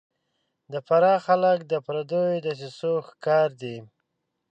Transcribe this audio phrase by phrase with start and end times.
[0.71, 3.77] د فراه خلک د پردیو دسیسو ښکار دي